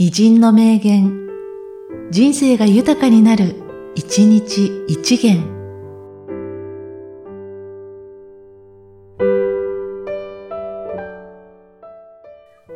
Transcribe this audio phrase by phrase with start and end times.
[0.00, 1.26] 偉人の名言、
[2.12, 3.56] 人生が豊かになる、
[3.96, 5.42] 一日一元。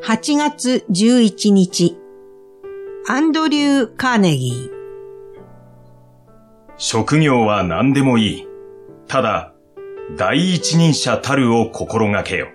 [0.03, 1.96] 8月11日、
[3.07, 4.70] アンドリュー・カーネギー。
[6.77, 8.48] 職業は何でもいい。
[9.07, 9.54] ただ、
[10.16, 12.48] 第一人者たるを心がけよ。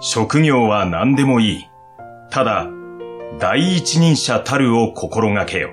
[0.00, 1.66] 職業は何でもいい。
[2.30, 2.68] ただ、
[3.40, 5.70] 第一人者たるを心がけよ。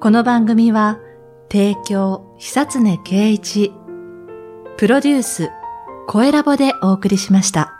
[0.00, 1.00] この番組は、
[1.50, 3.72] 提供、久常圭一、
[4.78, 5.50] プロデュース、
[6.06, 7.77] 声ラボでお送りしました。